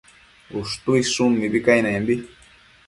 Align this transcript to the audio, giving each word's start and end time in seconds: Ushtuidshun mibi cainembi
Ushtuidshun 0.61 1.37
mibi 1.43 1.65
cainembi 1.69 2.19